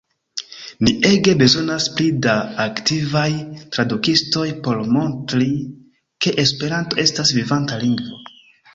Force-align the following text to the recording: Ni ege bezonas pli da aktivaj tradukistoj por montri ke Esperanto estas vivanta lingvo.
Ni 0.85 0.93
ege 1.09 1.35
bezonas 1.41 1.85
pli 1.97 2.07
da 2.27 2.33
aktivaj 2.65 3.27
tradukistoj 3.77 4.49
por 4.69 4.83
montri 4.97 5.53
ke 6.25 6.39
Esperanto 6.49 7.03
estas 7.09 7.39
vivanta 7.41 7.83
lingvo. 7.89 8.23